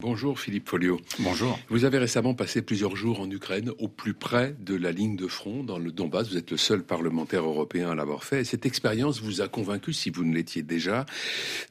[0.00, 1.00] Bonjour Philippe Folio.
[1.18, 1.58] Bonjour.
[1.70, 5.26] Vous avez récemment passé plusieurs jours en Ukraine, au plus près de la ligne de
[5.26, 6.28] front, dans le Donbass.
[6.28, 8.42] Vous êtes le seul parlementaire européen à l'avoir fait.
[8.42, 11.04] Et cette expérience vous a convaincu, si vous ne l'étiez déjà,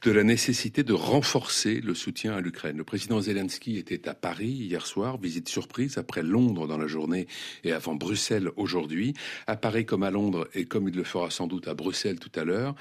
[0.02, 2.76] de la nécessité de renforcer le soutien à l'Ukraine.
[2.76, 7.28] Le président Zelensky était à Paris hier soir, visite surprise après Londres dans la journée
[7.64, 9.14] et avant Bruxelles aujourd'hui.
[9.46, 12.38] À Paris comme à Londres et comme il le fera sans doute à Bruxelles tout
[12.38, 12.74] à l'heure,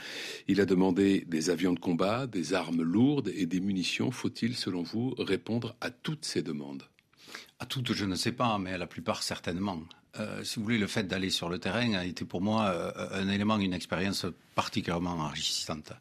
[0.50, 4.11] il a demandé des avions de combat, des armes lourdes et des munitions.
[4.11, 5.16] Faut-il, selon vous,
[5.81, 6.83] à toutes ces demandes
[7.59, 9.82] À toutes, je ne sais pas, mais à la plupart, certainement.
[10.19, 12.91] Euh, si vous voulez, le fait d'aller sur le terrain a été pour moi euh,
[13.11, 15.93] un élément, une expérience particulièrement enrichissante.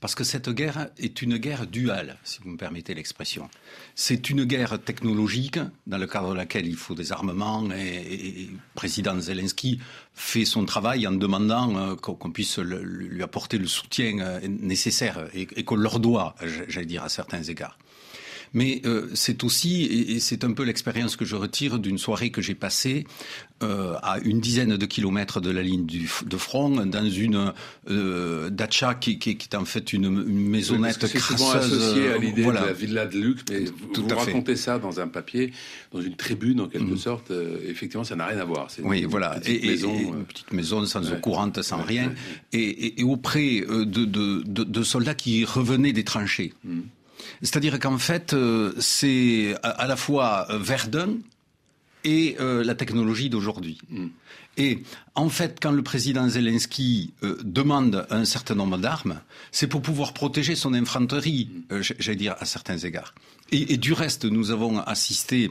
[0.00, 3.48] Parce que cette guerre est une guerre duale, si vous me permettez l'expression.
[3.94, 8.58] C'est une guerre technologique, dans le cadre de laquelle il faut des armements, et, le
[8.74, 9.80] président Zelensky
[10.12, 15.64] fait son travail en demandant euh, qu'on puisse lui apporter le soutien nécessaire et, et
[15.64, 16.34] qu'on leur doit,
[16.68, 17.78] j'allais dire, à certains égards.
[18.54, 22.40] Mais euh, c'est aussi, et, c'est un peu l'expérience que je retire d'une soirée que
[22.40, 23.04] j'ai passée
[23.62, 27.52] euh, à une dizaine de kilomètres de la ligne du, de front, dans une
[27.90, 31.36] euh, dacha qui, qui, qui, est en fait une, une maisonnette oui, crasseuse.
[31.36, 32.62] souvent associé à l'idée voilà.
[32.62, 35.52] de la villa de luxe, mais vous, vous racontez ça dans un papier,
[35.92, 36.98] dans une tribune en quelque mmh.
[36.98, 37.32] sorte.
[37.66, 38.70] Effectivement, ça n'a rien à voir.
[38.70, 39.30] C'est oui, voilà.
[39.40, 41.16] Petite et, maison, et, une petite maison sans ouais.
[41.16, 42.12] eau courante, sans ouais, rien,
[42.52, 46.52] et, auprès de, de, de, de, soldats qui revenaient des tranchées.
[46.62, 46.80] Mmh.
[47.42, 51.16] C'est-à-dire qu'en fait, euh, c'est à, la fois Verdun
[52.04, 53.78] et euh, la technologie d'aujourd'hui.
[53.88, 54.06] Mm.
[54.56, 59.82] Et en fait, quand le président Zelensky euh, demande un certain nombre d'armes, c'est pour
[59.82, 61.80] pouvoir protéger son infanterie, mm.
[61.98, 63.14] j'allais dire à certains égards.
[63.50, 65.50] Et, et, du reste, nous avons assisté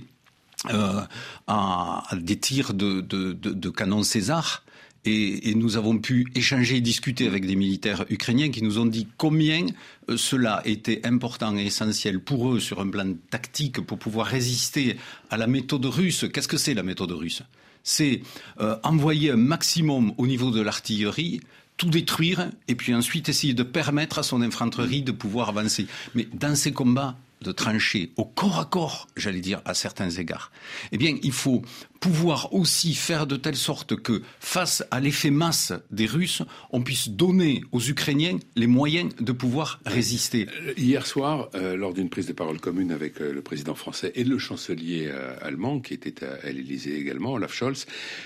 [0.65, 1.07] à,
[1.47, 4.63] à, des tirs de, de, de, de canons César
[5.05, 9.07] et, nous avons pu échanger et discuter avec des militaires ukrainiens qui nous ont dit
[9.17, 9.65] combien
[10.09, 14.97] euh, cela était important et essentiel pour eux sur un plan tactique pour pouvoir résister
[15.29, 16.25] à la méthode russe.
[16.31, 17.43] Qu'est-ce que c'est la méthode russe?
[17.83, 18.21] C'est
[18.61, 21.41] euh, envoyer un maximum au niveau de l'artillerie
[21.75, 25.87] tout détruire et puis ensuite essayer de permettre à son infanterie de pouvoir avancer.
[26.15, 30.51] Mais dans ces combats, de trancher au corps à corps, j'allais dire, à certains égards,
[30.91, 31.61] eh bien, il faut
[32.03, 37.07] pouvoir aussi faire de telle sorte que, face à l'effet masse des Russes, on puisse
[37.07, 40.47] donner aux Ukrainiens les moyens de pouvoir résister.
[40.67, 44.11] Euh, hier soir, euh, lors d'une prise de parole commune avec euh, le président français
[44.15, 45.09] et le chancelier
[45.41, 47.85] allemand, qui était à, l'Élysée également, Olaf Scholz,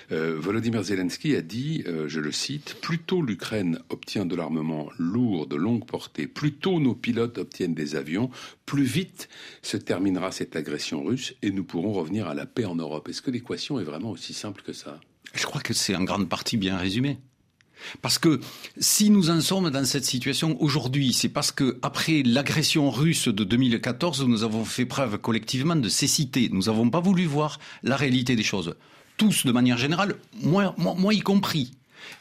[0.09, 5.55] Volodymyr Zelensky a dit, je le cite, plus tôt l'Ukraine obtient de l'armement lourd de
[5.55, 8.31] longue portée, plus tôt nos pilotes obtiennent des avions,
[8.65, 9.06] plus vite
[9.61, 13.09] se terminera cette agression russe et nous pourrons revenir à la paix en Europe.
[13.09, 14.99] Est-ce que l'équation est vraiment aussi simple que ça?
[15.33, 17.19] Je crois que c'est en grande partie bien résumé.
[18.01, 18.39] Parce que
[18.77, 23.43] si nous en sommes dans cette situation aujourd'hui, c'est parce que après l'agression russe de
[23.43, 26.49] 2014, nous avons fait preuve collectivement de cécité.
[26.51, 28.75] Nous n'avons pas voulu voir la réalité des choses.
[29.17, 30.73] Tous, de manière générale, moi,
[31.13, 31.71] y compris.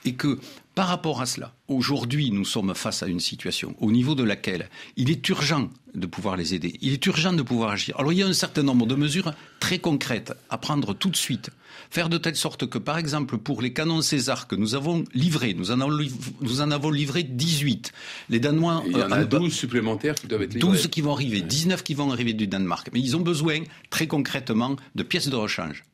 [0.05, 0.39] Et que
[0.77, 4.69] par rapport à cela, aujourd'hui, nous sommes face à une situation au niveau de laquelle
[4.99, 7.99] il est urgent de pouvoir les aider, il est urgent de pouvoir agir.
[7.99, 11.17] Alors il y a un certain nombre de mesures très concrètes à prendre tout de
[11.17, 11.51] suite.
[11.89, 15.55] Faire de telle sorte que, par exemple, pour les canons César que nous avons livrés,
[15.55, 15.99] nous en, avons,
[16.43, 17.93] nous en avons livré 18.
[18.29, 18.83] Les Danois...
[18.87, 20.73] il y en a 12 supplémentaires qui doivent être livrés.
[20.73, 22.91] 12 qui vont arriver, 19 qui vont arriver du Danemark.
[22.93, 25.85] Mais ils ont besoin, très concrètement, de pièces de rechange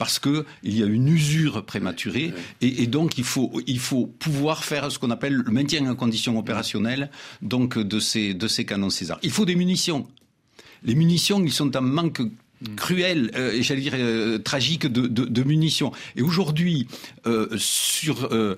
[0.00, 4.06] parce que il y a une usure prématurée et, et, donc il faut il faut
[4.06, 7.10] pouvoir faire ce qu'on appelle le maintien en condition opérationnelle
[7.42, 9.18] donc de ces de ces canons César.
[9.22, 10.08] Il faut des munitions.
[10.82, 12.22] Les munitions, ils sont en manque
[12.76, 15.92] cruel euh, et j'allais dire euh, tragique de, de, de, munitions.
[16.16, 16.88] Et aujourd'hui,
[17.26, 18.56] euh, sur euh,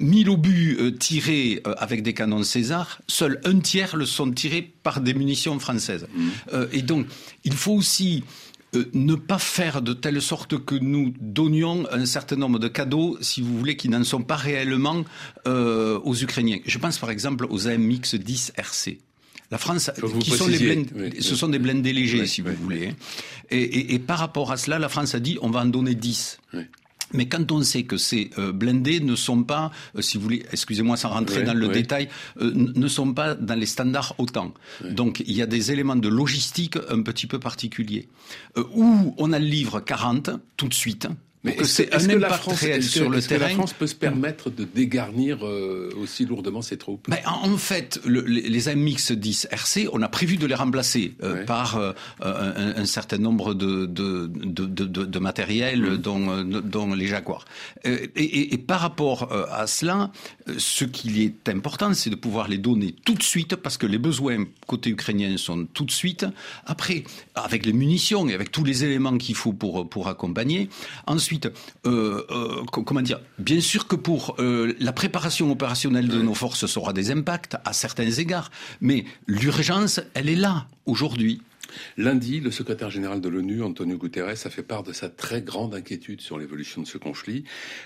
[0.00, 5.14] 1000 obus tirés avec des canons César, seul un tiers le sont tirés par des
[5.14, 6.06] munitions françaises.
[6.14, 6.56] Mmh.
[6.72, 7.06] et donc,
[7.44, 8.22] il faut aussi
[8.74, 13.16] euh, ne pas faire de telle sorte que nous donnions un certain nombre de cadeaux,
[13.20, 15.04] si vous voulez, qui n'en sont pas réellement
[15.46, 16.58] euh, aux Ukrainiens.
[16.66, 18.98] Je pense par exemple aux AMX 10 RC.
[19.50, 19.90] La France,
[20.20, 22.94] qui sont les blend, oui, ce sont des blindés légers, oui, si vous voulez.
[23.50, 25.94] Et, et, et, par rapport à cela, la France a dit on va en donner
[25.94, 26.40] 10.
[27.14, 30.44] Mais quand on sait que ces euh, blindés ne sont pas, euh, si vous voulez,
[30.52, 32.08] excusez-moi sans rentrer dans le détail,
[32.40, 34.52] euh, ne sont pas dans les standards OTAN.
[34.82, 34.92] Oui.
[34.92, 38.08] Donc il y a des éléments de logistique un petit peu particuliers.
[38.56, 41.08] Où on a le livre 40 tout de suite,
[41.44, 43.48] Mais est-ce que, la France, sur le terrain.
[43.48, 47.06] la France peut se permettre de dégarnir euh, aussi lourdement ses troupes?
[47.08, 51.76] Mais en, fait, les, AMX 10 RC, on a prévu de les remplacer euh, par
[51.76, 55.96] euh, un, certain nombre de, de, de, de matériel, mmh.
[55.98, 57.44] dont, dont, les Jaguars.
[57.84, 60.10] Et, et, par rapport à cela,
[60.56, 63.98] ce qui est important, c'est de pouvoir les donner tout de suite, parce que les
[63.98, 66.24] besoins côté ukrainien sont tout de suite.
[66.64, 67.04] Après,
[67.34, 70.70] avec les munitions et avec tous les éléments qu'il faut pour, pour accompagner.
[71.06, 71.33] Ensuite,
[71.86, 76.66] euh, euh, comment dire Bien sûr que pour euh, la préparation opérationnelle de nos forces,
[76.66, 78.50] ça aura des impacts à certains égards,
[78.80, 81.42] mais l'urgence, elle est là aujourd'hui.
[81.96, 85.74] Lundi, le secrétaire général de l'ONU, Antonio Guterres, a fait part de sa très grande
[85.74, 87.44] inquiétude sur l'évolution de ce conflit.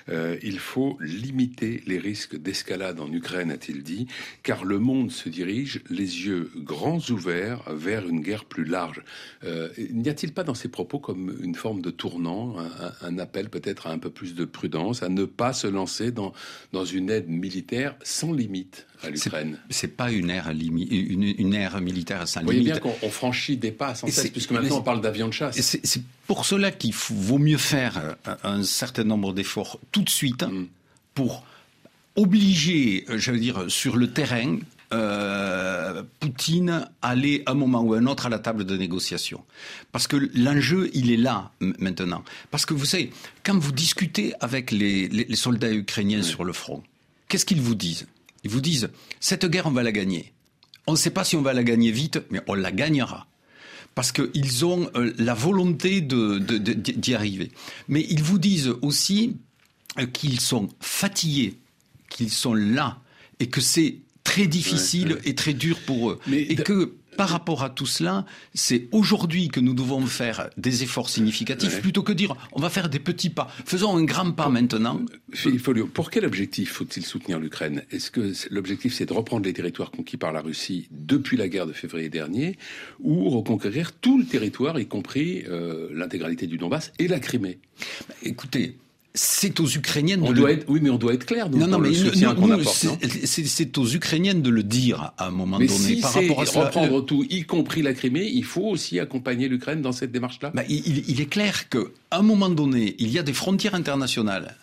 [0.08, 4.06] Euh, il faut limiter les risques d'escalade en Ukraine, a-t-il dit,
[4.42, 9.02] car le monde se dirige les yeux grands ouverts vers une guerre plus large.
[9.44, 12.56] Euh, n'y a-t-il pas dans ces propos comme une forme de tournant,
[13.02, 16.32] un, appel peut-être à un peu plus de prudence, à ne pas se lancer dans,
[16.72, 19.58] dans une aide militaire sans limite à l'Ukraine?
[19.70, 22.56] C'est pas une ère, une, une ère militaire sans limite.
[22.56, 25.32] Vous voyez bien qu'on franchit des pas sans cesse, puisque maintenant on parle d'avions de
[25.32, 25.60] chasse.
[25.60, 30.66] C'est pour cela qu'il vaut mieux faire un, certain nombre d'efforts tout de suite mm.
[31.14, 31.44] pour
[32.16, 34.58] obliger, je veux dire, sur le terrain,
[34.92, 39.44] euh, Poutine aller un moment ou un autre à la table de négociation.
[39.92, 42.24] Parce que l'enjeu, il est là maintenant.
[42.50, 43.10] Parce que vous savez,
[43.44, 46.82] quand vous discutez avec les, soldats ukrainiens sur le front,
[47.28, 48.06] qu'est-ce qu'ils vous disent?
[48.44, 48.88] Ils vous disent,
[49.20, 50.32] cette guerre, on va la gagner.
[50.86, 53.26] On ne sait pas si on va la gagner vite, mais on la gagnera
[53.94, 57.50] parce qu'ils ont euh, la volonté d'y arriver.
[57.88, 59.36] Mais ils vous disent aussi
[59.98, 61.54] euh, qu'ils sont fatigués,
[62.08, 63.00] qu'ils sont là,
[63.40, 66.20] et que c'est très difficile et très dur pour eux.
[66.30, 68.24] et que par rapport à tout cela,
[68.54, 72.88] c'est aujourd'hui que nous devons faire des efforts significatifs plutôt que dire on va faire
[72.88, 73.48] des petits pas.
[73.66, 75.00] Faisons un grand pas maintenant.
[75.32, 77.82] Philippe Folio, pour quel objectif faut-il soutenir l'Ukraine?
[77.90, 81.66] Est-ce que l'objectif c'est de reprendre les territoires conquis par la Russie depuis la guerre
[81.66, 82.56] de février dernier
[83.00, 87.58] ou reconquérir tout le territoire, y compris euh, l'intégralité du Donbass et la Crimée?
[88.22, 88.76] Écoutez,
[89.14, 90.64] c'est aux Ukrainiennes de doit le...
[90.68, 91.50] Oui, mais on doit être clair.
[91.50, 95.68] non, non, mais c'est aux Ukrainiennes de le dire à un moment donné.
[95.68, 99.82] Si par rapport à reprendre tout, y compris la Crimée, il faut aussi accompagner l'Ukraine
[99.82, 100.52] dans cette démarche-là.
[100.54, 101.80] Bah, il, est clair qu'à
[102.12, 104.56] un moment donné, il y a des frontières internationales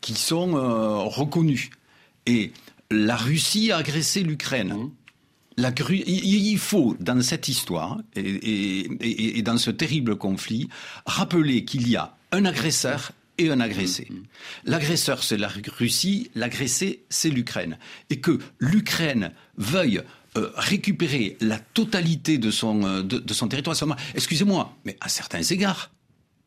[0.00, 1.70] qui sont euh, reconnues.
[2.26, 2.52] Et
[2.90, 4.74] la Russie a agressé l'Ukraine.
[4.74, 4.90] Mmh.
[5.56, 10.70] La, il faut, dans cette histoire et, et dans ce terrible conflit,
[11.04, 14.06] rappeler qu'il y a un agresseur et un agressé.
[14.10, 14.22] Mm, mm.
[14.64, 17.78] L'agresseur, c'est la Russie, l'agressé, c'est l'Ukraine.
[18.10, 20.02] Et que l'Ukraine veuille
[20.38, 23.76] euh, récupérer la totalité de son, euh, de, son territoire.
[24.14, 25.90] Excusez-moi, mais à certains égards,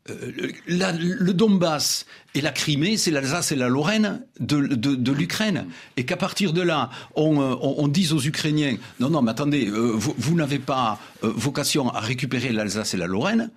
[0.08, 5.66] euh, le Donbass et la Crimée, c'est l'Alsace et la Lorraine de, de, l'Ukraine.
[5.98, 10.14] Et qu'à partir de là, on, on, dise aux Ukrainiens, non, non, mais attendez, vous,
[10.16, 13.50] vous n'avez pas vocation à récupérer l'Alsace et la Lorraine,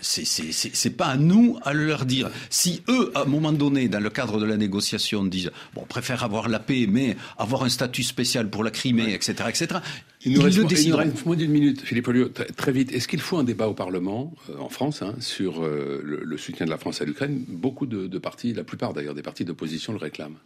[0.00, 2.30] c'est pas à nous à leur dire.
[2.48, 5.86] Si eux, à un moment donné, dans le cadre de la négociation, disent bon, on
[5.86, 9.80] préfère avoir la paix, mais avoir un statut spécial pour la Crimée, etc., etc.
[10.22, 12.92] Il nous, reste, moins d'une minute, Philippe Olliot, très vite.
[12.92, 16.66] Est-ce qu'il faut un débat au Parlement, euh, en France, hein, sur euh, le, soutien
[16.66, 17.42] de la France à l'Ukraine?
[17.48, 20.36] Beaucoup de, de partis, la plupart d'ailleurs des partis d'opposition le réclament.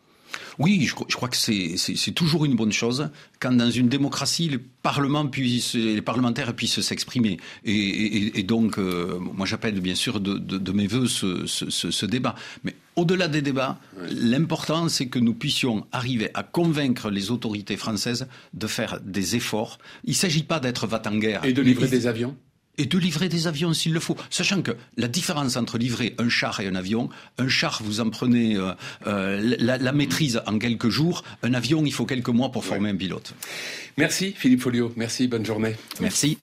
[0.59, 3.11] Oui, je, crois que c'est toujours une bonne chose
[3.41, 7.39] quand dans une démocratie les, parlements puissent, les parlementaires puissent s'exprimer.
[7.65, 12.35] Et, donc, euh, moi j'appelle bien sûr de, mes voeux ce, débat.
[12.63, 13.79] Mais au-delà des débats,
[14.11, 19.79] l'important c'est que nous puissions arriver à convaincre les autorités françaises de faire des efforts.
[20.05, 21.45] Il ne s'agit pas d'être va en guerre.
[21.45, 22.37] Et de livrer des avions?
[22.79, 24.17] Et de livrer des avions s'il le faut.
[24.31, 28.11] Sachant que la différence entre livrer un char et un avion, un char, vous en
[28.11, 28.73] prenez euh,
[29.07, 32.97] euh, la, maîtrise en quelques jours, un avion, il faut quelques mois pour former un
[32.97, 33.35] pilote.
[33.97, 35.77] Merci Philippe Folio, merci, bonne journée.
[36.01, 36.39] Merci.